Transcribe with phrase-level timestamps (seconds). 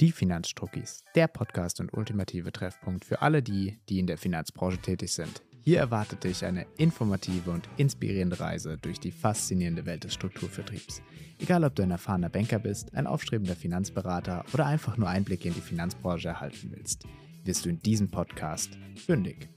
[0.00, 5.12] Die Finanzstruckis, der Podcast und ultimative Treffpunkt für alle die, die in der Finanzbranche tätig
[5.12, 5.44] sind.
[5.62, 11.00] Hier erwartet dich eine informative und inspirierende Reise durch die faszinierende Welt des Strukturvertriebs.
[11.38, 15.54] Egal, ob du ein erfahrener Banker bist, ein aufstrebender Finanzberater oder einfach nur Einblicke in
[15.54, 17.04] die Finanzbranche erhalten willst,
[17.44, 19.48] wirst du in diesem Podcast fündig.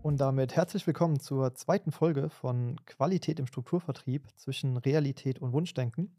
[0.00, 6.10] Und damit herzlich willkommen zur zweiten Folge von Qualität im Strukturvertrieb zwischen Realität und Wunschdenken.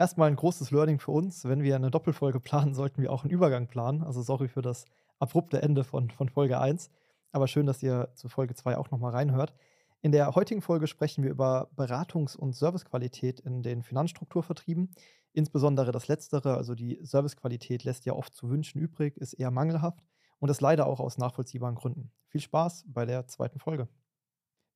[0.00, 1.44] Erstmal ein großes Learning für uns.
[1.44, 4.02] Wenn wir eine Doppelfolge planen, sollten wir auch einen Übergang planen.
[4.02, 4.86] Also sorry für das
[5.18, 6.90] abrupte Ende von, von Folge 1.
[7.32, 9.52] Aber schön, dass ihr zu Folge 2 auch nochmal reinhört.
[10.00, 14.94] In der heutigen Folge sprechen wir über Beratungs- und Servicequalität in den Finanzstrukturvertrieben.
[15.34, 20.02] Insbesondere das Letztere, also die Servicequalität, lässt ja oft zu wünschen übrig, ist eher mangelhaft
[20.38, 22.10] und das leider auch aus nachvollziehbaren Gründen.
[22.28, 23.86] Viel Spaß bei der zweiten Folge.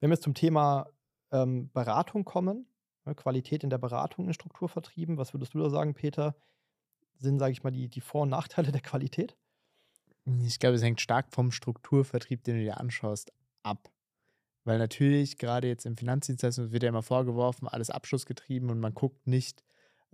[0.00, 0.88] Wenn wir jetzt zum Thema
[1.32, 2.66] ähm, Beratung kommen,
[3.12, 6.34] Qualität in der Beratung in Strukturvertrieben, was würdest du da sagen, Peter?
[7.18, 9.36] Sind, sage ich mal, die, die Vor- und Nachteile der Qualität?
[10.42, 13.90] Ich glaube, es hängt stark vom Strukturvertrieb, den du dir anschaust, ab.
[14.64, 19.26] Weil natürlich gerade jetzt im Finanzdienstleistung wird ja immer vorgeworfen, alles abschlussgetrieben und man guckt
[19.26, 19.62] nicht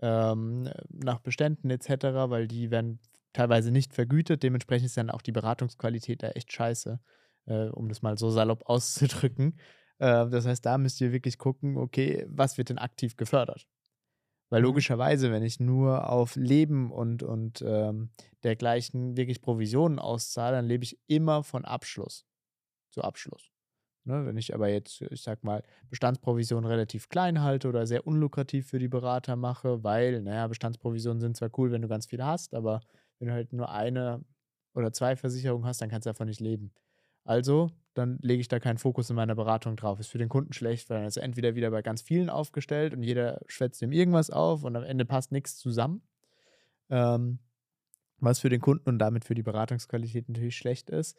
[0.02, 1.88] ähm, nach Beständen etc.,
[2.28, 2.98] weil die werden
[3.32, 4.42] teilweise nicht vergütet.
[4.42, 7.00] Dementsprechend ist dann auch die Beratungsqualität da echt scheiße,
[7.46, 9.58] äh, um das mal so salopp auszudrücken.
[10.00, 13.68] Äh, das heißt, da müsst ihr wirklich gucken, okay, was wird denn aktiv gefördert?
[14.48, 14.66] Weil mhm.
[14.66, 18.10] logischerweise, wenn ich nur auf Leben und, und ähm,
[18.42, 22.26] dergleichen wirklich Provisionen auszahle, dann lebe ich immer von Abschluss
[22.90, 23.52] zu Abschluss.
[24.04, 28.66] Ne, wenn ich aber jetzt, ich sag mal, Bestandsprovisionen relativ klein halte oder sehr unlukrativ
[28.66, 32.54] für die Berater mache, weil, naja, Bestandsprovisionen sind zwar cool, wenn du ganz viel hast,
[32.54, 32.80] aber
[33.18, 34.24] wenn du halt nur eine
[34.74, 36.72] oder zwei Versicherungen hast, dann kannst du davon nicht leben.
[37.24, 39.98] Also, dann lege ich da keinen Fokus in meiner Beratung drauf.
[39.98, 42.94] Ist für den Kunden schlecht, weil dann ist er entweder wieder bei ganz vielen aufgestellt
[42.94, 46.02] und jeder schwätzt ihm irgendwas auf und am Ende passt nichts zusammen.
[46.88, 47.40] Ähm,
[48.18, 51.16] was für den Kunden und damit für die Beratungsqualität natürlich schlecht ist.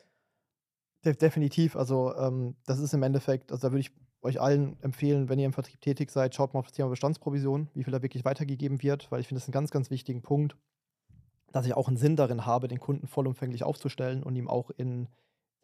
[1.03, 1.75] De definitiv.
[1.75, 3.91] Also, ähm, das ist im Endeffekt, also da würde ich
[4.21, 7.69] euch allen empfehlen, wenn ihr im Vertrieb tätig seid, schaut mal auf das Thema Bestandsprovision,
[7.73, 10.21] wie viel da wirklich weitergegeben wird, weil ich finde, das ist ein ganz, ganz wichtigen
[10.21, 10.55] Punkt,
[11.51, 15.07] dass ich auch einen Sinn darin habe, den Kunden vollumfänglich aufzustellen und ihm auch in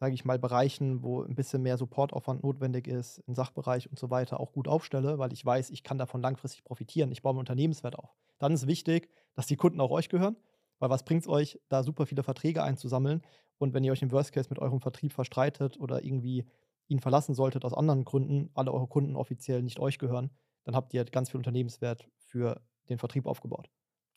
[0.00, 4.10] sage ich mal, Bereichen, wo ein bisschen mehr Supportaufwand notwendig ist, im Sachbereich und so
[4.10, 7.10] weiter, auch gut aufstelle, weil ich weiß, ich kann davon langfristig profitieren.
[7.10, 8.16] Ich baue einen Unternehmenswert auf.
[8.38, 10.36] Dann ist wichtig, dass die Kunden auch euch gehören,
[10.78, 13.22] weil was bringt es euch, da super viele Verträge einzusammeln
[13.58, 16.46] und wenn ihr euch im Worst Case mit eurem Vertrieb verstreitet oder irgendwie
[16.86, 20.30] ihn verlassen solltet aus anderen Gründen, alle eure Kunden offiziell nicht euch gehören,
[20.64, 23.68] dann habt ihr ganz viel Unternehmenswert für den Vertrieb aufgebaut.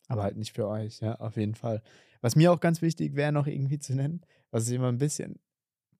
[0.08, 1.82] Aber halt nicht für euch, ja, auf jeden Fall.
[2.20, 5.40] Was mir auch ganz wichtig wäre, noch irgendwie zu nennen, was ich immer ein bisschen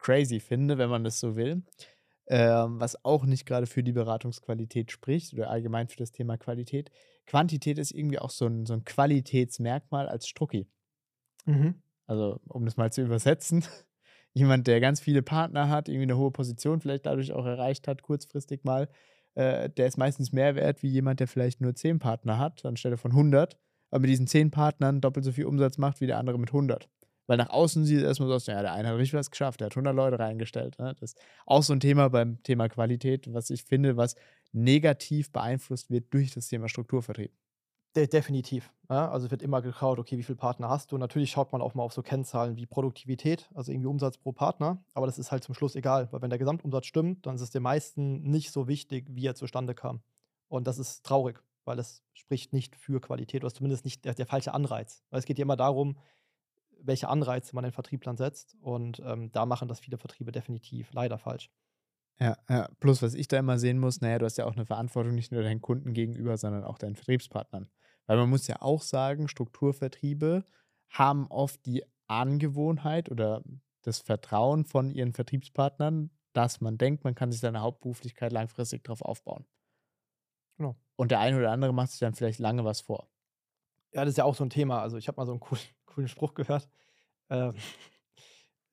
[0.03, 1.63] crazy finde, wenn man das so will.
[2.29, 6.91] Ähm, was auch nicht gerade für die Beratungsqualität spricht oder allgemein für das Thema Qualität.
[7.27, 10.69] Quantität ist irgendwie auch so ein, so ein Qualitätsmerkmal als Strucki.
[11.47, 11.83] Mhm.
[12.07, 13.65] Also, um das mal zu übersetzen,
[14.35, 18.03] jemand, der ganz viele Partner hat, irgendwie eine hohe Position vielleicht dadurch auch erreicht hat,
[18.03, 18.89] kurzfristig mal,
[19.34, 22.97] äh, der ist meistens mehr wert wie jemand, der vielleicht nur 10 Partner hat, anstelle
[22.97, 23.59] von 100,
[23.91, 26.89] aber mit diesen 10 Partnern doppelt so viel Umsatz macht wie der andere mit 100.
[27.27, 29.60] Weil nach außen sieht es erstmal so aus, ja, der eine hat richtig was geschafft,
[29.60, 30.78] der hat 100 Leute reingestellt.
[30.78, 30.94] Ne?
[30.99, 34.16] Das ist auch so ein Thema beim Thema Qualität, was ich finde, was
[34.53, 37.33] negativ beeinflusst wird durch das Thema Strukturvertrieb.
[37.94, 38.72] De definitiv.
[38.88, 39.10] Ja?
[39.10, 40.99] Also wird immer geschaut, okay, wie viele Partner hast du?
[40.99, 44.83] Natürlich schaut man auch mal auf so Kennzahlen wie Produktivität, also irgendwie Umsatz pro Partner,
[44.94, 47.50] aber das ist halt zum Schluss egal, weil wenn der Gesamtumsatz stimmt, dann ist es
[47.50, 50.03] den meisten nicht so wichtig, wie er zustande kam.
[50.49, 54.27] Und das ist traurig, weil es spricht nicht für Qualität oder zumindest nicht der, der
[54.27, 55.03] falsche Anreiz.
[55.10, 55.97] Weil es geht ja immer darum,
[56.84, 58.56] welche Anreize man in Vertrieblern setzt.
[58.60, 61.50] Und ähm, da machen das viele Vertriebe definitiv leider falsch.
[62.20, 64.66] Ja, ja, plus was ich da immer sehen muss, naja, du hast ja auch eine
[64.66, 67.69] Verantwortung nicht nur deinen Kunden gegenüber, sondern auch deinen Vertriebspartnern.
[68.06, 70.44] Weil man muss ja auch sagen, Strukturvertriebe
[70.91, 73.42] haben oft die Angewohnheit oder
[73.82, 79.03] das Vertrauen von ihren Vertriebspartnern, dass man denkt, man kann sich seine Hauptberuflichkeit langfristig darauf
[79.03, 79.44] aufbauen.
[80.59, 80.76] Genau.
[80.97, 83.09] Und der eine oder andere macht sich dann vielleicht lange was vor.
[83.92, 84.80] Ja, das ist ja auch so ein Thema.
[84.80, 86.68] Also ich habe mal so einen coolen, coolen Spruch gehört.
[87.30, 87.54] Ähm,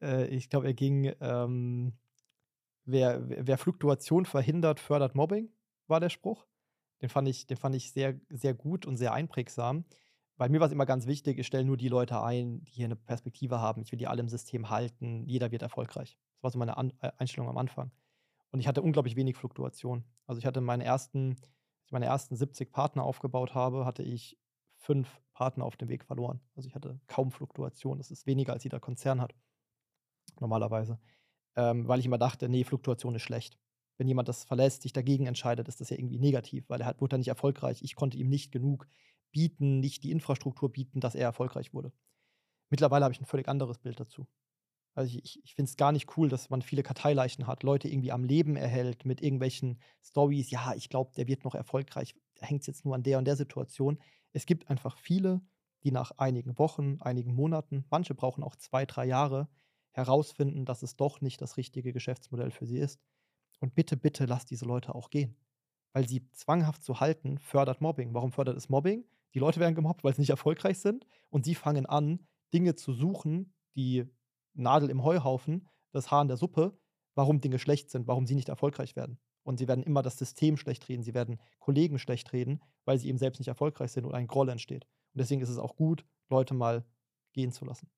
[0.01, 1.94] äh, ich glaube, er ging, ähm,
[2.86, 5.50] wer, wer Fluktuation verhindert, fördert Mobbing,
[5.88, 6.45] war der Spruch.
[7.01, 9.86] Den fand ich, den fand ich sehr, sehr gut und sehr einprägsam.
[10.38, 12.86] Weil mir war es immer ganz wichtig, ich stelle nur die Leute ein, die hier
[12.86, 13.81] eine Perspektive haben.
[13.81, 15.25] Ich will die alle im System halten.
[15.25, 16.18] Jeder wird erfolgreich.
[16.36, 17.92] Das war so meine an äh, Einstellung am Anfang.
[18.51, 20.06] Und ich hatte unglaublich wenig Fluktuation.
[20.27, 24.38] Also ich hatte meine ersten, als ich meine ersten 70 Partner aufgebaut habe, hatte ich
[24.80, 26.42] fünf Partner auf dem Weg verloren.
[26.56, 27.98] Also ich hatte kaum Fluktuation.
[27.98, 29.36] Das ist weniger, als jeder Konzern hat.
[30.40, 31.00] Normalerweise.
[31.56, 33.58] Ähm, weil ich immer dachte, nee, Fluktuation ist schlecht.
[33.98, 37.02] Wenn jemand das verlässt, sich dagegen entscheidet, ist das ja irgendwie negativ, weil er hat,
[37.02, 37.81] wurde dann nicht erfolgreich.
[37.81, 38.88] Ich konnte ihm nicht genug
[39.31, 41.92] bieten, nicht die Infrastruktur bieten, dass er erfolgreich wurde.
[42.70, 44.28] Mittlerweile habe ich ein völlig anderes Bild dazu.
[44.96, 48.12] Also ich, ich finde es gar nicht cool, dass man viele Karteileichen hat, Leute irgendwie
[48.12, 50.50] am Leben erhält mit irgendwelchen Stories.
[50.50, 52.16] Ja, ich glaube, der wird noch erfolgreich.
[52.41, 54.00] Hängt es jetzt nur an der und der Situation.
[54.33, 55.41] Es gibt einfach viele,
[55.83, 59.47] die nach einigen Wochen, einigen Monaten, manche brauchen auch zwei, drei Jahre,
[59.91, 63.00] herausfinden, dass es doch nicht das richtige Geschäftsmodell für sie ist.
[63.59, 65.36] Und bitte, bitte lasst diese Leute auch gehen.
[65.94, 68.13] Weil sie zwanghaft zu halten, fördert Mobbing.
[68.13, 69.06] Warum fördert es Mobbing?
[69.33, 71.06] Die Leute werden gemobbt, weil sie nicht erfolgreich sind.
[71.30, 74.06] Und sie fangen an, Dinge zu suchen, die
[74.53, 76.77] Nadel im Heuhaufen, das Haar in der Suppe,
[77.15, 79.19] warum Dinge schlecht sind, warum sie nicht erfolgreich werden.
[79.50, 83.10] Und sie werden immer das System schlecht reden, sie werden Kollegen schlecht reden, weil sie
[83.10, 84.84] eben selbst nicht erfolgreich sind und ein Groll entsteht.
[84.86, 86.86] Und deswegen ist es auch gut, Leute mal
[87.34, 87.90] gehen zu lassen.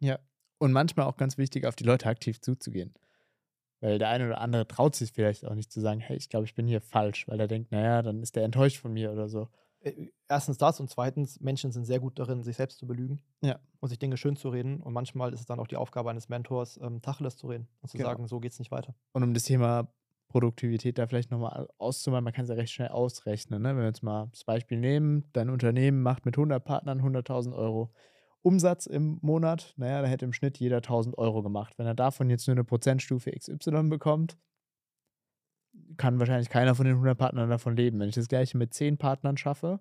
[0.00, 0.18] Ja,
[0.58, 2.92] und manchmal auch ganz wichtig, auf die Leute aktiv zuzugehen.
[3.80, 6.44] Weil der eine oder andere traut sich vielleicht auch nicht zu sagen, hey, ich glaube,
[6.44, 9.30] ich bin hier falsch, weil er denkt, naja, dann ist der enttäuscht von mir oder
[9.30, 9.48] so.
[9.80, 13.58] Äh, erstens das und zweitens, Menschen sind sehr gut darin, sich selbst zu belügen ja.
[13.80, 14.82] und sich Dinge schön zu reden.
[14.82, 17.88] Und manchmal ist es dann auch die Aufgabe eines Mentors, ähm, Tacheles zu reden und
[17.88, 18.10] zu genau.
[18.10, 18.94] sagen, so geht es nicht weiter.
[19.12, 19.88] Und um das Thema
[20.28, 23.62] Produktivität da vielleicht nochmal auszumachen, man kann es ja recht schnell ausrechnen.
[23.62, 23.70] Ne?
[23.70, 27.90] Wenn wir jetzt mal das Beispiel nehmen, dein Unternehmen macht mit 100 Partnern 100.000 Euro
[28.42, 31.74] Umsatz im Monat, naja, da hätte im Schnitt jeder 1000 Euro gemacht.
[31.78, 34.38] Wenn er davon jetzt nur eine Prozentstufe XY bekommt,
[35.96, 37.98] kann wahrscheinlich keiner von den 100 Partnern davon leben.
[37.98, 39.80] Wenn ich das gleiche mit 10 Partnern schaffe,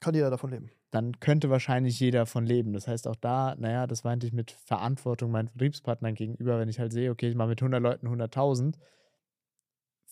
[0.00, 0.70] kann jeder davon leben.
[0.90, 2.72] Dann könnte wahrscheinlich jeder davon leben.
[2.72, 6.80] Das heißt auch da, naja, das meinte ich mit Verantwortung meinen Vertriebspartnern gegenüber, wenn ich
[6.80, 8.76] halt sehe, okay, ich mache mit 100 Leuten 100.000.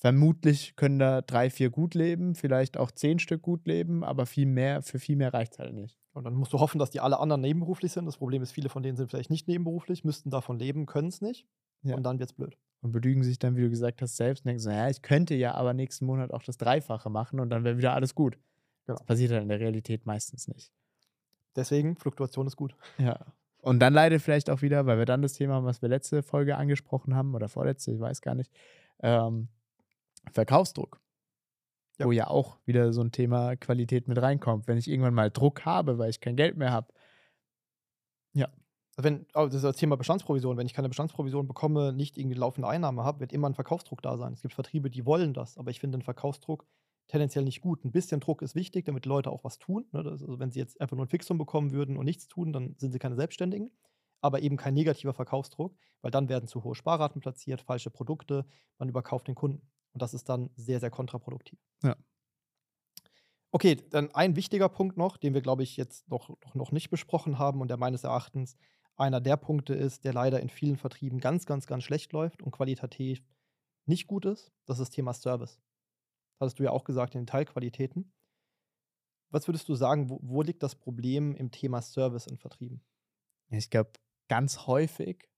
[0.01, 4.47] Vermutlich können da drei, vier gut leben, vielleicht auch zehn Stück gut leben, aber viel
[4.47, 5.99] mehr, für viel mehr reicht es halt nicht.
[6.13, 8.07] Und dann musst du hoffen, dass die alle anderen nebenberuflich sind.
[8.07, 11.21] Das Problem ist, viele von denen sind vielleicht nicht nebenberuflich, müssten davon leben, können es
[11.21, 11.49] nicht.
[11.83, 11.97] Ja.
[11.97, 12.57] Und dann wird es blöd.
[12.81, 15.35] Und belügen sich dann, wie du gesagt hast, selbst und denken so, ja, ich könnte
[15.35, 18.39] ja aber nächsten Monat auch das Dreifache machen und dann wäre wieder alles gut.
[18.87, 18.99] Genau.
[18.99, 20.71] Das passiert dann in der Realität meistens nicht.
[21.57, 22.77] Deswegen, Fluktuation ist gut.
[22.99, 23.19] Ja.
[23.61, 26.23] Und dann leidet vielleicht auch wieder, weil wir dann das Thema haben, was wir letzte
[26.23, 28.53] Folge angesprochen haben oder vorletzte, ich weiß gar nicht,
[29.01, 29.49] ähm,
[30.33, 31.01] Verkaufsdruck
[31.99, 32.07] ja.
[32.07, 34.67] wo ja auch wieder so ein Thema Qualität mit reinkommt.
[34.69, 36.93] Wenn ich irgendwann mal Druck habe, weil ich kein Geld mehr habe.
[38.33, 38.49] Ja.
[38.97, 40.57] Wenn, also das ist das Thema Bestandsprovision.
[40.57, 44.17] Wenn ich keine Bestandsprovision bekomme, nicht irgendwie laufende Einnahme habe, wird immer ein Verkaufsdruck da
[44.17, 44.33] sein.
[44.33, 46.67] Es gibt Vertriebe, die wollen das, aber ich finde den Verkaufsdruck
[47.09, 47.85] tendenziell nicht gut.
[47.85, 49.87] Ein bisschen Druck ist wichtig, damit Leute auch was tun.
[49.93, 50.01] Ne?
[50.01, 52.93] Also wenn sie jetzt einfach nur ein Fixum bekommen würden und nichts tun, dann sind
[52.93, 53.71] sie keine Selbstständigen.
[54.21, 58.47] Aber eben kein negativer Verkaufsdruck, weil dann werden zu hohe Sparraten platziert, falsche Produkte,
[58.79, 59.63] man überkauft den Kunden.
[59.93, 61.59] Und das ist dann sehr, sehr kontraproduktiv.
[61.83, 61.97] Ja.
[63.51, 66.91] Okay, dann ein wichtiger Punkt noch, den wir, glaube ich, jetzt noch, noch, noch nicht
[66.91, 68.57] besprochen haben und der meines Erachtens
[68.97, 72.51] einer der Punkte ist, der leider in vielen Vertrieben ganz, ganz, ganz schlecht läuft und
[72.51, 73.25] qualitativ
[73.87, 74.53] nicht gut ist.
[74.67, 75.61] Das ist das Thema Service.
[76.41, 78.13] Hattest du ja auch gesagt in den Teilqualitäten.
[79.31, 82.83] Was würdest du sagen, wo, wo liegt das Problem im Thema Service in Vertrieben?
[83.51, 83.93] Ich glaube,
[84.29, 85.29] ganz häufig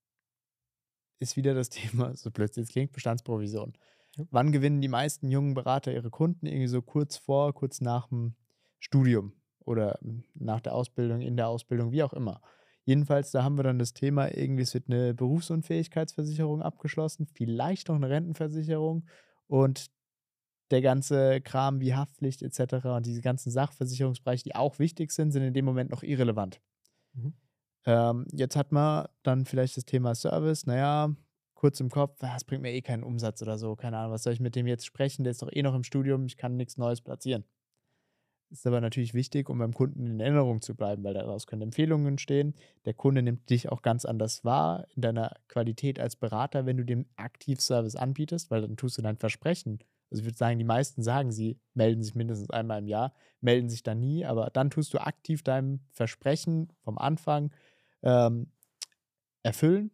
[1.19, 3.77] ist wieder das Thema, so plötzlich klingt, Bestandsprovision.
[4.17, 4.25] Ja.
[4.31, 6.45] Wann gewinnen die meisten jungen Berater ihre Kunden?
[6.45, 8.35] Irgendwie so kurz vor, kurz nach dem
[8.79, 9.99] Studium oder
[10.33, 12.41] nach der Ausbildung, in der Ausbildung, wie auch immer.
[12.83, 17.95] Jedenfalls, da haben wir dann das Thema, irgendwie es wird eine Berufsunfähigkeitsversicherung abgeschlossen, vielleicht noch
[17.95, 19.05] eine Rentenversicherung
[19.47, 19.91] und
[20.71, 22.85] der ganze Kram wie Haftpflicht etc.
[22.85, 26.59] und diese ganzen Sachversicherungsbereiche, die auch wichtig sind, sind in dem Moment noch irrelevant.
[27.13, 27.33] Mhm.
[27.85, 31.13] Ähm, jetzt hat man dann vielleicht das Thema Service, naja,
[31.61, 34.33] kurz im Kopf, das bringt mir eh keinen Umsatz oder so, keine Ahnung, was soll
[34.33, 36.75] ich mit dem jetzt sprechen, der ist doch eh noch im Studium, ich kann nichts
[36.75, 37.45] Neues platzieren.
[38.49, 42.07] Ist aber natürlich wichtig, um beim Kunden in Erinnerung zu bleiben, weil daraus können Empfehlungen
[42.07, 42.55] entstehen.
[42.85, 46.83] Der Kunde nimmt dich auch ganz anders wahr in deiner Qualität als Berater, wenn du
[46.83, 49.77] dem Aktivservice anbietest, weil dann tust du dein Versprechen.
[50.09, 53.69] Also ich würde sagen, die meisten sagen, sie melden sich mindestens einmal im Jahr, melden
[53.69, 57.53] sich dann nie, aber dann tust du aktiv deinem Versprechen vom Anfang
[58.01, 58.51] ähm,
[59.43, 59.91] erfüllen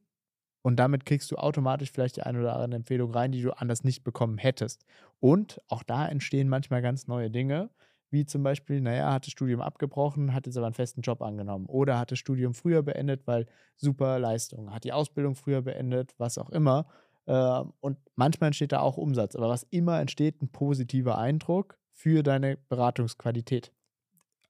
[0.68, 3.86] und damit kriegst du automatisch vielleicht die eine oder andere Empfehlung rein, die du anders
[3.86, 4.84] nicht bekommen hättest.
[5.22, 7.70] Und auch da entstehen manchmal ganz neue Dinge,
[8.10, 11.68] wie zum Beispiel, naja, hat das Studium abgebrochen, hat jetzt aber einen festen Job angenommen.
[11.68, 13.46] Oder hat das Studium früher beendet, weil
[13.78, 16.88] super Leistung, hat die Ausbildung früher beendet, was auch immer.
[17.28, 19.38] Ähm, und manchmal entsteht da auch Umsatz.
[19.38, 23.72] Aber was immer entsteht, ein positiver Eindruck für deine Beratungsqualität.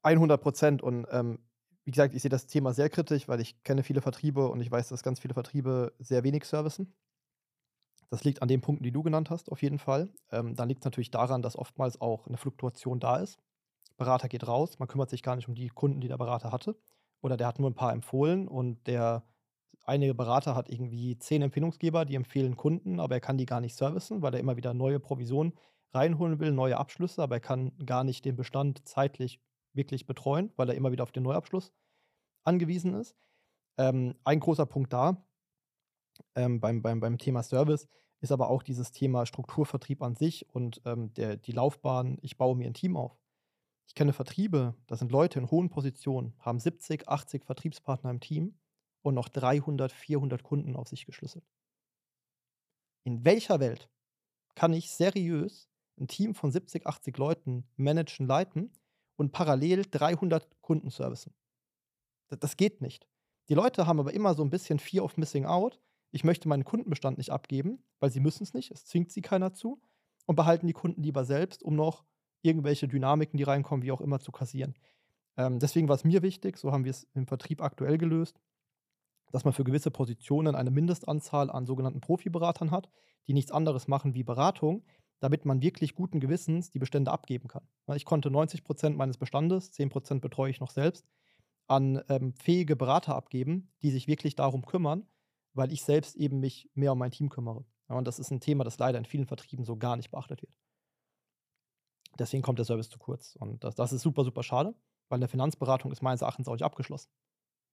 [0.01, 0.81] 100 Prozent.
[0.81, 1.37] Und ähm,
[1.87, 4.69] wie gesagt, ich sehe das Thema sehr kritisch, weil ich kenne viele Vertriebe und ich
[4.69, 6.93] weiß, dass ganz viele Vertriebe sehr wenig servicen.
[8.09, 10.09] Das liegt an den Punkten, die du genannt hast, auf jeden Fall.
[10.29, 13.39] Ähm, dann liegt es natürlich daran, dass oftmals auch eine Fluktuation da ist.
[13.95, 16.75] Berater geht raus, man kümmert sich gar nicht um die Kunden, die der Berater hatte.
[17.21, 19.23] Oder der hat nur ein paar empfohlen und der
[19.85, 23.77] einige Berater hat irgendwie zehn Empfehlungsgeber, die empfehlen Kunden, aber er kann die gar nicht
[23.77, 25.53] servicen, weil er immer wieder neue Provisionen
[25.93, 29.39] reinholen will, neue Abschlüsse, aber er kann gar nicht den Bestand zeitlich
[29.77, 31.71] wirklich betreuen, weil er immer wieder auf den Neuabschluss
[32.43, 33.15] angewiesen ist.
[33.77, 35.23] Ähm, ein großer Punkt da
[36.35, 37.87] ähm, beim, beim, beim Thema Service
[38.19, 42.55] ist aber auch dieses Thema Strukturvertrieb an sich und ähm, der, die Laufbahn, ich baue
[42.55, 43.17] mir ein Team auf.
[43.87, 48.57] Ich kenne Vertriebe, das sind Leute in hohen Positionen, haben 70, 80 Vertriebspartner im Team
[49.01, 51.45] und noch 300, 400 Kunden auf sich geschlüsselt.
[53.03, 53.89] In welcher Welt
[54.55, 55.69] kann ich seriös
[55.99, 58.71] ein Team von 70, 80 Leuten managen, leiten
[59.17, 61.33] und parallel 300 Kunden servicen?
[62.29, 63.07] Das, das geht nicht.
[63.49, 65.79] Die Leute haben aber immer so ein bisschen Fear of Missing Out.
[66.11, 69.53] Ich möchte meinen Kundenbestand nicht abgeben, weil sie müssen es nicht, es zwingt sie keiner
[69.53, 69.81] zu
[70.25, 72.05] und behalten die Kunden lieber selbst, um noch
[72.41, 74.75] irgendwelche Dynamiken, die reinkommen, wie auch immer, zu kassieren.
[75.37, 78.39] Ähm, deswegen war es mir wichtig, so haben wir es im Vertrieb aktuell gelöst,
[79.31, 82.89] dass man für gewisse Positionen eine Mindestanzahl an sogenannten Profiberatern hat,
[83.27, 84.83] die nichts anderes machen wie Beratung,
[85.19, 87.67] damit man wirklich guten Gewissens die Bestände abgeben kann.
[87.95, 91.07] Ich konnte 90 Prozent meines Bestandes, 10 Prozent betreue ich noch selbst,
[91.67, 95.05] an ähm, fähige Berater abgeben, die sich wirklich darum kümmern,
[95.53, 97.65] weil ich selbst eben mich mehr um mein Team kümmere.
[97.89, 100.41] Ja, und das ist ein Thema, das leider in vielen Vertrieben so gar nicht beachtet
[100.41, 100.57] wird.
[102.19, 103.35] Deswegen kommt der Service zu kurz.
[103.35, 104.75] Und das, das ist super, super schade,
[105.09, 107.09] weil eine Finanzberatung ist meines Erachtens auch nicht abgeschlossen.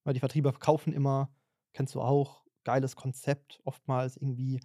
[0.05, 1.35] Weil die Vertriebe kaufen immer,
[1.73, 4.61] kennst du auch, geiles Konzept, oftmals irgendwie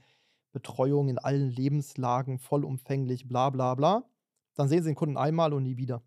[0.51, 4.03] Betreuung in allen Lebenslagen, vollumfänglich, bla bla bla.
[4.55, 6.01] Dann sehen sie den Kunden einmal und nie wieder.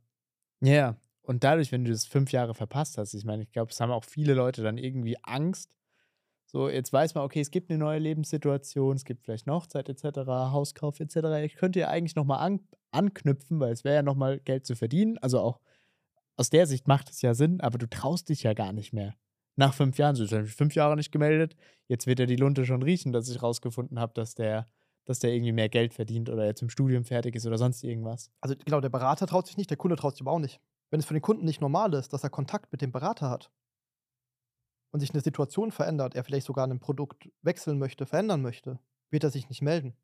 [0.61, 0.97] Ja, yeah.
[1.23, 3.91] und dadurch, wenn du das fünf Jahre verpasst hast, ich meine, ich glaube, es haben
[3.91, 5.75] auch viele Leute dann irgendwie Angst.
[6.47, 9.89] So, jetzt weiß man, okay, es gibt eine neue Lebenssituation, es gibt vielleicht eine Hochzeit
[9.89, 11.17] etc., Hauskauf etc.
[11.45, 15.17] Ich könnte ja eigentlich nochmal an, anknüpfen, weil es wäre ja nochmal Geld zu verdienen.
[15.19, 15.61] Also auch
[16.37, 19.15] aus der Sicht macht es ja Sinn, aber du traust dich ja gar nicht mehr.
[19.57, 21.57] Nach fünf Jahren, so ich fünf Jahre nicht gemeldet,
[21.89, 24.69] jetzt wird ja die Lunte schon riechen, dass ich rausgefunden habe, dass der,
[25.05, 28.31] dass der irgendwie mehr Geld verdient oder jetzt im Studium fertig ist oder sonst irgendwas.
[28.41, 30.61] Also genau, der Berater traut sich nicht, der Kunde traut sich aber auch nicht.
[30.91, 33.51] Wenn es für den Kunden nicht normal ist, dass er Kontakt mit dem Berater hat
[34.91, 38.79] und sich eine Situation verändert, er vielleicht sogar ein Produkt wechseln möchte, verändern möchte,
[39.11, 39.95] wird er sich nicht melden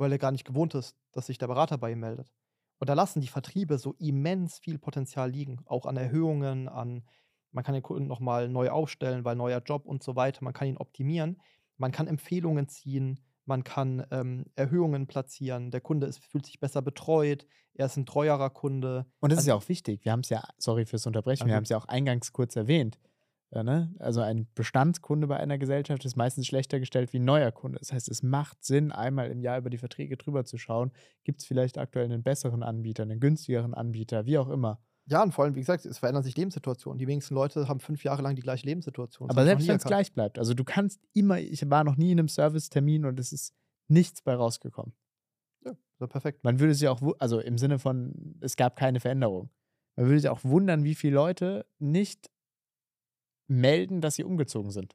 [0.00, 2.32] weil er gar nicht gewohnt ist, dass sich der Berater bei ihm meldet.
[2.78, 7.04] Und da lassen die Vertriebe so immens viel Potenzial liegen, auch an Erhöhungen, an
[7.52, 10.68] man kann den Kunden nochmal neu aufstellen, weil neuer Job und so weiter, man kann
[10.68, 11.40] ihn optimieren,
[11.76, 16.82] man kann Empfehlungen ziehen, man kann ähm, Erhöhungen platzieren, der Kunde ist, fühlt sich besser
[16.82, 19.06] betreut, er ist ein treuerer Kunde.
[19.20, 21.54] Und das also, ist ja auch wichtig, wir haben es ja, sorry fürs Unterbrechen, wir
[21.54, 22.98] haben es ja auch eingangs kurz erwähnt,
[23.52, 23.92] ja, ne?
[23.98, 27.80] Also ein Bestandskunde bei einer Gesellschaft ist meistens schlechter gestellt wie ein neuer Kunde.
[27.80, 30.92] Das heißt, es macht Sinn, einmal im Jahr über die Verträge drüber zu schauen.
[31.24, 34.80] Gibt es vielleicht aktuell einen besseren Anbieter, einen günstigeren Anbieter, wie auch immer.
[35.10, 36.98] Ja, und vor allem, wie gesagt, es verändern sich Lebenssituationen.
[36.98, 39.26] Die wenigsten Leute haben fünf Jahre lang die gleiche Lebenssituation.
[39.26, 42.12] Das Aber selbst wenn es gleich bleibt, also du kannst immer, ich war noch nie
[42.12, 43.52] in einem Servicetermin und es ist
[43.88, 44.94] nichts bei rausgekommen.
[45.64, 46.44] Ja, so perfekt.
[46.44, 49.50] Man würde sich auch, also im Sinne von, es gab keine Veränderung.
[49.96, 52.30] Man würde sich auch wundern, wie viele Leute nicht
[53.48, 54.94] melden, dass sie umgezogen sind.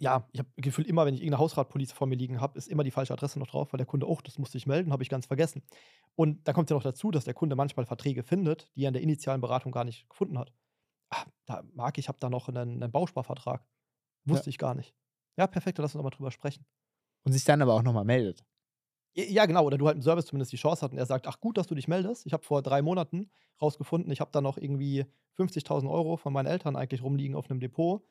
[0.00, 2.84] Ja, ich habe gefühlt immer, wenn ich irgendeine Hausratpolice vor mir liegen habe, ist immer
[2.84, 5.08] die falsche Adresse noch drauf, weil der Kunde, oh, das musste ich melden, habe ich
[5.08, 5.62] ganz vergessen.
[6.14, 8.94] Und da kommt ja noch dazu, dass der Kunde manchmal Verträge findet, die er in
[8.94, 10.52] der initialen Beratung gar nicht gefunden hat.
[11.10, 13.64] Ah, da mag ich, habe da noch einen, einen Bausparvertrag.
[14.24, 14.50] Wusste ja.
[14.50, 14.94] ich gar nicht.
[15.36, 16.66] Ja, perfekt, lass uns aber drüber sprechen.
[17.24, 18.44] Und sich dann aber auch nochmal meldet.
[19.14, 19.64] Ja, genau.
[19.64, 21.66] Oder du halt im Service zumindest die Chance hast und er sagt, ach gut, dass
[21.66, 22.26] du dich meldest.
[22.26, 25.04] Ich habe vor drei Monaten rausgefunden, ich habe da noch irgendwie
[25.36, 28.02] 50.000 Euro von meinen Eltern eigentlich rumliegen auf einem Depot.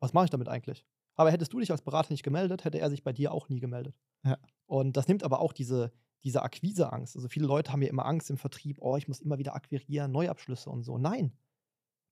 [0.00, 0.86] Was mache ich damit eigentlich?
[1.16, 3.60] Aber hättest du dich als Berater nicht gemeldet, hätte er sich bei dir auch nie
[3.60, 3.96] gemeldet.
[4.24, 4.38] Ja.
[4.66, 5.92] Und das nimmt aber auch diese,
[6.24, 7.16] diese Akquiseangst.
[7.16, 10.12] Also viele Leute haben ja immer Angst im Vertrieb, oh, ich muss immer wieder akquirieren,
[10.12, 10.98] Neuabschlüsse und so.
[10.98, 11.32] Nein.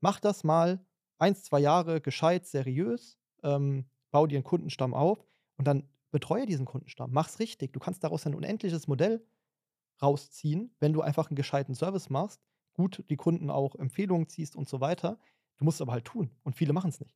[0.01, 0.85] Mach das mal
[1.19, 5.25] eins, zwei Jahre gescheit, seriös, ähm, bau dir einen Kundenstamm auf
[5.57, 7.11] und dann betreue diesen Kundenstamm.
[7.13, 7.73] Mach's richtig.
[7.73, 9.27] Du kannst daraus ein unendliches Modell
[10.01, 12.41] rausziehen, wenn du einfach einen gescheiten Service machst,
[12.73, 15.19] gut die Kunden auch Empfehlungen ziehst und so weiter.
[15.57, 16.31] Du musst es aber halt tun.
[16.43, 17.15] Und viele machen es nicht.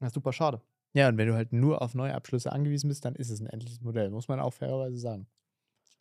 [0.00, 0.60] Das ist super schade.
[0.92, 3.46] Ja, und wenn du halt nur auf neue Abschlüsse angewiesen bist, dann ist es ein
[3.46, 5.28] endliches Modell, muss man auch fairerweise sagen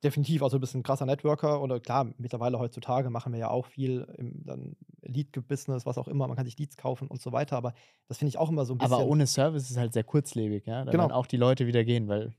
[0.03, 3.65] definitiv, also du bist ein krasser Networker oder klar, mittlerweile heutzutage machen wir ja auch
[3.65, 7.57] viel im dann Lead-Business, was auch immer, man kann sich Leads kaufen und so weiter,
[7.57, 7.73] aber
[8.07, 8.93] das finde ich auch immer so ein bisschen.
[8.93, 10.85] Aber ohne Service ist es halt sehr kurzlebig, ja.
[10.85, 11.03] Da genau.
[11.03, 12.33] werden auch die Leute wieder gehen, weil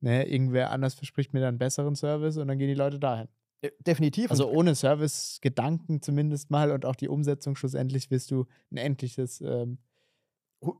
[0.00, 3.28] ne, irgendwer anders verspricht mir dann einen besseren Service und dann gehen die Leute dahin.
[3.86, 4.30] Definitiv.
[4.30, 9.78] Also ohne Service-Gedanken zumindest mal und auch die Umsetzung schlussendlich wirst du ein endliches ähm,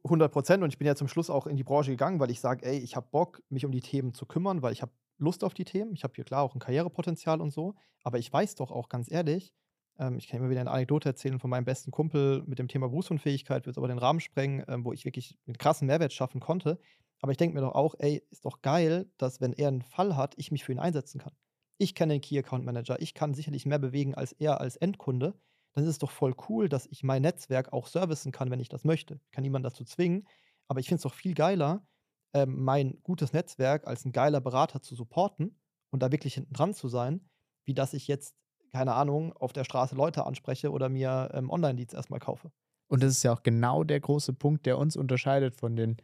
[0.04, 0.62] 100 Prozent.
[0.62, 2.78] Und ich bin ja zum Schluss auch in die Branche gegangen, weil ich sage, ey,
[2.78, 5.64] ich habe Bock, mich um die Themen zu kümmern, weil ich habe Lust auf die
[5.64, 5.92] Themen.
[5.94, 7.74] Ich habe hier klar auch ein Karrierepotenzial und so.
[8.02, 9.52] Aber ich weiß doch auch ganz ehrlich,
[9.98, 12.88] ähm, ich kann immer wieder eine Anekdote erzählen von meinem besten Kumpel mit dem Thema
[12.88, 16.78] Berufsunfähigkeit, wird aber den Rahmen sprengen, ähm, wo ich wirklich einen krassen Mehrwert schaffen konnte.
[17.20, 20.16] Aber ich denke mir doch auch, ey, ist doch geil, dass, wenn er einen Fall
[20.16, 21.32] hat, ich mich für ihn einsetzen kann.
[21.78, 25.34] Ich kenne den Key Account Manager, ich kann sicherlich mehr bewegen als er als Endkunde.
[25.74, 28.68] Dann ist es doch voll cool, dass ich mein Netzwerk auch servicen kann, wenn ich
[28.68, 29.20] das möchte.
[29.24, 30.26] Ich kann niemanden dazu zwingen,
[30.68, 31.86] aber ich finde es doch viel geiler,
[32.32, 35.58] ähm, mein gutes Netzwerk als ein geiler Berater zu supporten
[35.90, 37.28] und da wirklich hinten dran zu sein,
[37.64, 38.36] wie dass ich jetzt,
[38.72, 42.50] keine Ahnung, auf der Straße Leute anspreche oder mir ähm, Online-Leads erstmal kaufe.
[42.88, 45.96] Und das ist ja auch genau der große Punkt, der uns unterscheidet von den,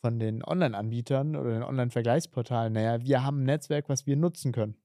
[0.00, 2.72] von den Online-Anbietern oder den Online-Vergleichsportalen.
[2.72, 4.76] Naja, wir haben ein Netzwerk, was wir nutzen können.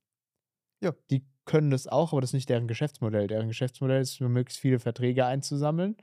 [0.81, 0.93] Ja.
[1.09, 3.27] Die können das auch, aber das ist nicht deren Geschäftsmodell.
[3.27, 5.97] Deren Geschäftsmodell ist, möglichst viele Verträge einzusammeln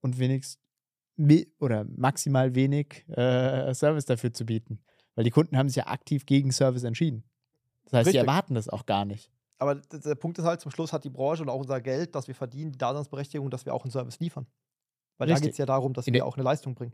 [0.00, 0.62] und wenigstens
[1.58, 4.80] oder maximal wenig äh, Service dafür zu bieten.
[5.14, 7.24] Weil die Kunden haben sich ja aktiv gegen Service entschieden.
[7.84, 8.20] Das heißt, Richtig.
[8.20, 9.30] sie erwarten das auch gar nicht.
[9.58, 12.28] Aber der Punkt ist halt, zum Schluss hat die Branche und auch unser Geld, das
[12.28, 14.46] wir verdienen, die Daseinsberechtigung, dass wir auch einen Service liefern.
[15.16, 15.48] Weil da Richtig.
[15.48, 16.92] geht es ja darum, dass In wir auch eine Leistung bringen.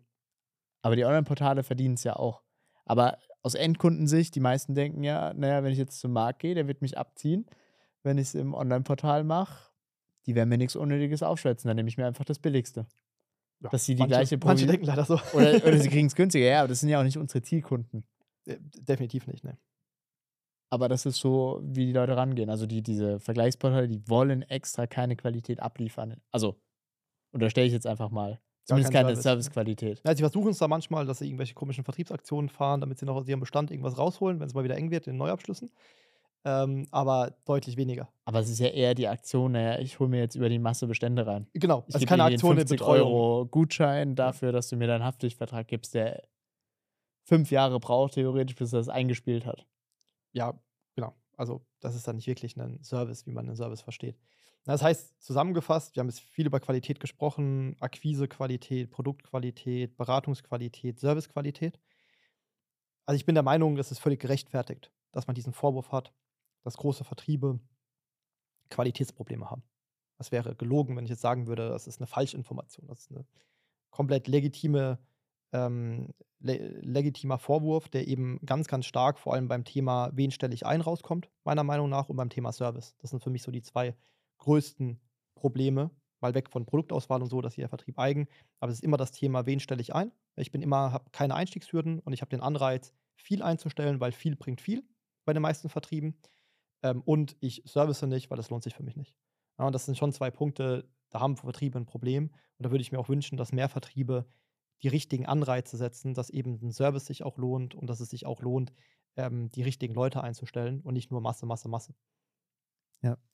[0.83, 2.43] Aber die Online-Portale verdienen es ja auch.
[2.85, 6.69] Aber aus Endkundensicht, die meisten denken ja, naja, wenn ich jetzt zum Markt gehe, der
[6.69, 7.47] wird mich abziehen.
[8.05, 9.71] Wenn ich es im Online-Portal mache,
[10.27, 11.69] die werden mir nichts Unnötiges aufschwätzen.
[11.69, 12.87] Dann nehme ich mir einfach das Billigste.
[13.61, 15.21] Ja, Dass sie die manche, gleiche Manche Provi- denken leider so.
[15.35, 16.47] Oder, oder sie kriegen es günstiger.
[16.47, 18.05] Ja, aber das sind ja auch nicht unsere Zielkunden.
[18.45, 19.57] Äh, Definitiv nicht, ne.
[20.71, 22.49] Aber das ist so, wie die Leute rangehen.
[22.49, 26.17] Also die, diese Vergleichsportale, die wollen extra keine Qualität abliefern.
[26.31, 26.59] Also,
[27.33, 28.41] unterstelle ich jetzt einfach mal.
[28.65, 29.23] Zumindest kein keine Service.
[29.25, 30.01] Servicequalität.
[30.05, 33.17] Ja, sie versuchen es da manchmal, dass sie irgendwelche komischen Vertriebsaktionen fahren, damit sie noch
[33.17, 35.71] aus ihrem Bestand irgendwas rausholen, wenn es mal wieder eng wird in Neuabschlüssen.
[36.45, 38.09] Ähm, aber deutlich weniger.
[38.25, 40.89] Aber es ist ja eher die Aktion, naja, ich hole mir jetzt über die Masse
[40.89, 41.47] Bestände rein.
[41.55, 43.07] Genau, Ich also keine Aktion einen in 50 Betreuung.
[43.09, 46.23] Euro Gutschein dafür, dass du mir deinen Haftpflichtvertrag gibst, der
[47.25, 49.67] fünf Jahre braucht, theoretisch, bis er das eingespielt hat.
[50.33, 50.61] Ja,
[50.97, 51.15] genau.
[51.37, 54.19] Also, das ist dann nicht wirklich ein Service, wie man einen Service versteht.
[54.65, 61.79] Das heißt, zusammengefasst, wir haben jetzt viel über Qualität gesprochen: Akquisequalität, Produktqualität, Beratungsqualität, Servicequalität.
[63.07, 66.13] Also, ich bin der Meinung, es ist völlig gerechtfertigt, dass man diesen Vorwurf hat,
[66.63, 67.59] dass große Vertriebe
[68.71, 69.65] Qualitätsprobleme haben.
[70.19, 72.87] Das wäre gelogen, wenn ich jetzt sagen würde, das ist eine Falschinformation.
[72.87, 73.27] Das ist eine
[73.91, 74.99] komplett legitime,
[75.53, 80.55] ähm, le legitimer Vorwurf, der eben ganz, ganz stark vor allem beim Thema, wen stelle
[80.55, 82.95] ich ein, rauskommt, meiner Meinung nach, und beim Thema Service.
[82.99, 83.97] Das sind für mich so die zwei
[84.43, 85.01] größten
[85.35, 88.29] Probleme, mal weg von Produktauswahl und so, das ist ja Vertrieb eigen,
[88.61, 90.13] aber es ist immer das Thema, wen stelle ich ein.
[90.37, 94.37] Ich bin immer, habe keine Einstiegshürden und ich habe den Anreiz, viel einzustellen, weil viel
[94.37, 94.85] bringt viel
[95.25, 96.21] bei den meisten Vertrieben.
[96.83, 99.15] Ähm, und ich service nicht, weil das lohnt sich für mich nicht.
[99.59, 102.31] Ja, und das sind schon zwei Punkte, da haben Vertriebe ein Problem.
[102.59, 104.27] Und da würde ich mir auch wünschen, dass mehr Vertriebe
[104.83, 108.27] die richtigen Anreize setzen, dass eben ein Service sich auch lohnt und dass es sich
[108.27, 108.73] auch lohnt,
[109.17, 111.95] ähm, die richtigen Leute einzustellen und nicht nur Masse, Masse, Masse.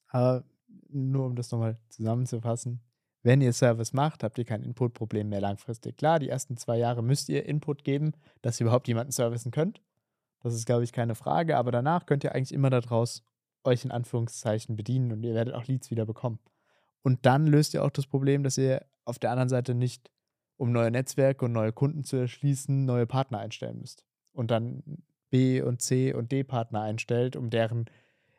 [0.08, 0.44] Aber
[0.88, 2.80] nur um das nochmal zusammenzufassen,
[3.22, 5.96] wenn ihr Service macht, habt ihr kein Input-Problem mehr langfristig.
[5.96, 9.82] Klar, die ersten zwei Jahre müsst ihr Input geben, dass ihr überhaupt jemanden servicen könnt.
[10.40, 11.56] Das ist, glaube ich, keine Frage.
[11.56, 13.24] Aber danach könnt ihr eigentlich immer daraus
[13.64, 16.38] euch in Anführungszeichen bedienen und ihr werdet auch Leads wieder bekommen.
[17.02, 20.10] Und dann löst ihr auch das Problem, dass ihr auf der anderen Seite nicht,
[20.56, 24.04] um neue Netzwerke und neue Kunden zu erschließen, neue Partner einstellen müsst.
[24.32, 27.86] Und dann B und C und D Partner einstellt, um deren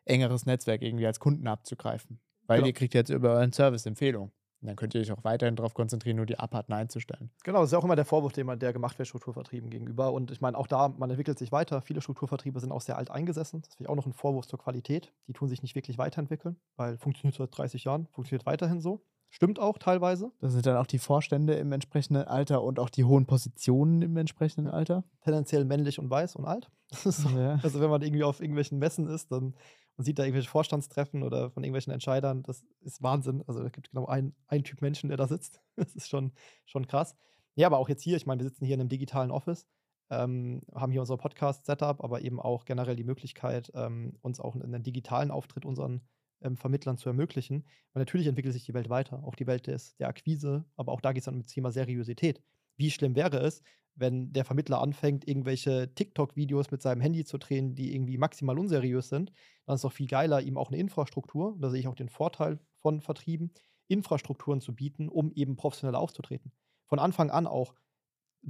[0.10, 2.20] engeres Netzwerk irgendwie als Kunden abzugreifen.
[2.48, 2.68] Weil Genau.
[2.68, 4.32] ihr kriegt jetzt über euren Service Empfehlungen.
[4.62, 7.32] Und dann könnt ihr euch auch weiterhin darauf konzentrieren, nur die A-Partner einzustellen.
[7.46, 10.12] Genau, das ist ja auch immer der Vorwurf, den man, der gemacht wird Strukturvertrieben gegenüber.
[10.12, 11.82] Und ich meine, auch da, man entwickelt sich weiter.
[11.82, 13.62] Viele Strukturvertriebe sind auch sehr alt eingesessen.
[13.62, 15.14] Das ich auch noch ein Vorwurf zur Qualität.
[15.28, 19.02] Die tun sich nicht wirklich weiterentwickeln, weil funktioniert seit 30 Jahren, funktioniert weiterhin so.
[19.30, 20.32] Stimmt auch teilweise.
[20.42, 24.18] Das sind dann auch die Vorstände im entsprechenden Alter und auch die hohen Positionen im
[24.18, 25.04] entsprechenden Alter.
[25.24, 26.70] Tendenziell männlich und weiß und alt.
[26.92, 27.30] Ist so.
[27.30, 27.60] Ja.
[27.64, 29.54] Also wenn man irgendwie auf irgendwelchen Messen ist, dann
[30.00, 33.44] man sieht da irgendwelche Vorstandstreffen oder von irgendwelchen Entscheidern, das ist Wahnsinn.
[33.48, 35.62] Also da gibt es genau einen, einen Typ Menschen, der da sitzt.
[35.76, 36.32] Das ist schon,
[36.66, 37.18] schon krass.
[37.56, 39.68] Ja, aber auch jetzt hier, ich meine, wir sitzen hier in einem digitalen Office,
[40.10, 44.84] ähm, haben hier unser Podcast-Setup, aber eben auch generell die Möglichkeit, ähm, uns auch einen
[44.84, 46.08] digitalen Auftritt unseren
[46.40, 47.66] ähm, Vermittlern zu ermöglichen.
[47.92, 51.02] Weil natürlich entwickelt sich die Welt weiter, auch die Welt des, der Akquise, aber auch
[51.02, 52.42] da geht es dann um das Thema Seriosität.
[52.80, 53.62] Wie schlimm wäre es,
[53.96, 59.10] wenn der Vermittler anfängt, irgendwelche TikTok-Videos mit seinem Handy zu drehen, die irgendwie maximal unseriös
[59.10, 59.32] sind,
[59.66, 62.10] dann ist es doch viel geiler, ihm auch eine Infrastruktur, da sehe ich auch den
[62.10, 63.52] Vorteil von Vertrieben,
[63.88, 66.54] Infrastrukturen zu bieten, um eben professionell aufzutreten.
[66.88, 67.76] Von Anfang an auch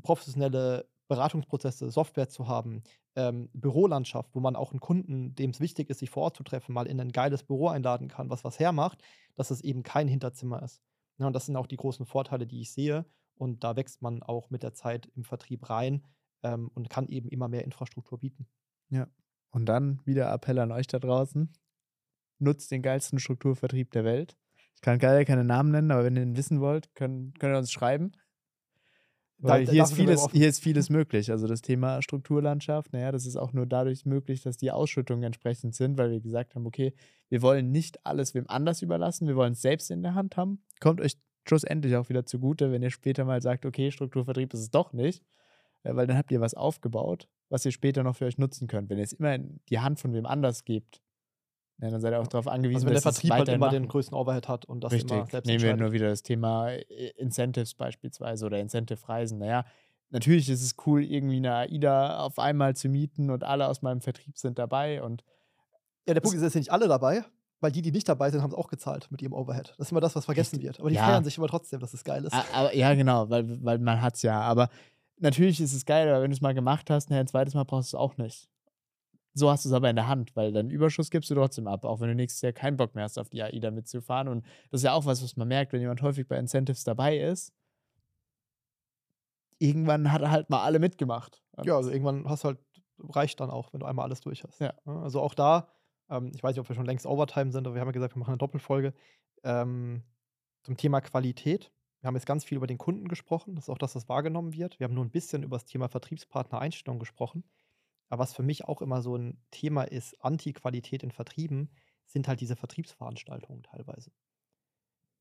[0.04, 2.84] professionelle Beratungsprozesse, Software zu haben,
[3.16, 6.44] ähm, Bürolandschaft, wo man auch einen Kunden, dem es wichtig ist, sich vor Ort zu
[6.44, 9.02] treffen, mal in ein geiles Büro einladen kann, was was hermacht,
[9.36, 10.82] dass es eben kein Hinterzimmer ist.
[11.18, 13.06] Ja, und das sind auch die großen Vorteile, die ich sehe.
[13.40, 16.04] Und da wächst man auch mit der Zeit im Vertrieb rein
[16.44, 18.48] ähm, und kann eben immer mehr Infrastruktur bieten.
[19.52, 21.52] Und dann wieder Appell an euch da draußen.
[22.40, 24.38] Nutzt den geilsten Strukturvertrieb der Welt.
[24.76, 27.58] Ich kann leider keine Namen nennen, aber wenn ihr ihn wissen wollt, können, könnt ihr
[27.58, 28.12] uns schreiben.
[29.38, 31.32] Weil da hier, ist vieles, hier ist vieles möglich.
[31.32, 35.76] Also das Thema Strukturlandschaft, naja, das ist auch nur dadurch möglich, dass die Ausschüttungen entsprechend
[35.76, 36.94] sind, weil wir gesagt haben, okay,
[37.30, 40.62] wir wollen nicht alles wem anders überlassen, wir wollen es selbst in der Hand haben.
[40.82, 41.18] Kommt euch
[41.50, 45.24] schlussendlich auch wieder zugute, wenn ihr später mal sagt, okay, Strukturvertrieb ist es doch nicht,
[45.84, 48.90] äh, weil dann habt ihr was aufgebaut, was ihr später noch für euch nutzen könnt.
[48.90, 51.02] Wenn ihr es immer in die Hand von wem anders gebt,
[51.82, 53.74] ja, dann seid ihr auch darauf angewiesen, Also wenn der Vertrieb halt immer machen.
[53.74, 55.12] den größten Overhead hat und das Richtig.
[55.12, 59.40] immer selbst Nehmen wir nur wieder das Thema äh, Incentives beispielsweise oder Incentive-Reisen.
[59.40, 59.66] Naja,
[60.10, 64.02] natürlich ist es cool, irgendwie eine AIDA auf einmal zu mieten und alle aus meinem
[64.02, 65.24] Vertrieb sind dabei und
[66.06, 67.24] Ja, der Punkt ist, es sind nicht alle dabei,
[67.62, 69.70] weil die, die nicht dabei sind, haben es auch gezahlt mit ihrem Overhead.
[69.78, 70.68] Das ist immer das, was vergessen Richtig.
[70.70, 70.80] wird.
[70.80, 71.06] Aber die Ja.
[71.06, 72.34] feiern sich immer trotzdem, dass es geil ist.
[72.54, 74.40] Aber ja, genau, weil, weil man hat es ja.
[74.42, 74.70] Aber
[75.18, 77.66] natürlich ist es geil, aber wenn du es mal gemacht hast, naja, ein zweites Mal
[77.66, 78.50] brauchst du es auch nicht.
[79.34, 81.86] So hast du es aber in der Hand, weil deinen Überschuss gibst du trotzdem ab,
[81.86, 84.28] auch wenn du nächstes Jahr keinen Bock mehr hast, auf die AIDA mitzufahren.
[84.28, 87.18] Und das ist ja auch was, was man merkt, wenn jemand häufig bei Incentives dabei
[87.18, 87.54] ist.
[89.60, 91.42] Irgendwann hat er halt mal alle mitgemacht.
[91.64, 92.60] Ja, also irgendwann hast du halt,
[93.00, 94.60] reicht dann auch, wenn du einmal alles durch hast.
[94.62, 94.74] Ja.
[94.86, 95.68] Also auch da,
[96.10, 98.16] ähm, ich weiß nicht, ob wir schon längst Overtime sind, aber wir haben ja gesagt,
[98.16, 98.94] wir machen eine Doppelfolge.
[99.44, 100.04] Ähm,
[100.64, 101.72] zum Thema Qualität.
[102.02, 103.56] Wir haben jetzt ganz viel über den Kunden gesprochen.
[103.56, 104.80] Das ist auch das, was wahrgenommen wird.
[104.80, 107.44] Wir haben nur ein bisschen über das Thema Vertriebspartner-Einstellung gesprochen.
[108.10, 111.70] Aber was für mich auch immer so ein Thema ist, Anti-Qualität in Vertrieben,
[112.06, 114.12] sind halt diese Vertriebsveranstaltungen teilweise.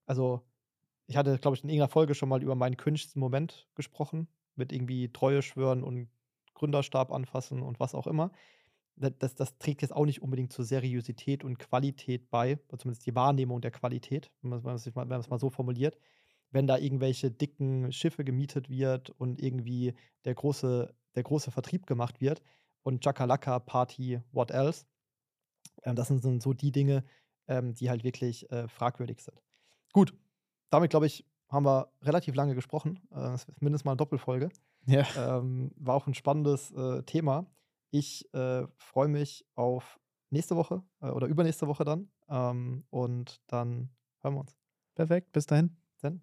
[0.07, 0.43] Also,
[1.07, 4.73] ich hatte, glaube ich, in irgendeiner Folge schon mal über meinen cringesten Moment gesprochen, mit
[4.73, 6.09] irgendwie Treue schwören und
[6.55, 8.33] Gründerstab anfassen und was auch immer.
[9.01, 13.15] Da- Das, das trägt jetzt auch nicht unbedingt zur Seriosität und Qualität bei, zumindest die
[13.15, 15.97] Wahrnehmung der Qualität, wenn man es mal, mal so formuliert.
[16.51, 22.21] Wenn da irgendwelche dicken Schiffe gemietet wird und irgendwie der große, der große Vertrieb gemacht
[22.21, 22.43] wird
[22.83, 24.87] und Chakalaka, Party, what else.
[25.85, 27.05] Ähm, das sind, sind so die Dinge,
[27.49, 29.41] ähm, die halt wirklich äh, fragwürdig sind.
[29.93, 30.15] Gut,
[30.71, 33.01] damit glaube ich, haben wir relativ lange gesprochen.
[33.11, 34.49] Äh, das ist mindestens mal eine Doppelfolge.
[34.87, 35.07] ja.
[35.17, 37.47] Ähm, war auch ein spannendes äh, Thema.
[37.91, 39.99] Ich äh, freue mich auf
[40.31, 42.11] nächste Woche äh, oder übernächste Woche dann.
[42.29, 44.57] Ähm, und dann hören wir uns.
[44.95, 45.77] Perfekt, bis dahin.
[46.01, 46.23] Dann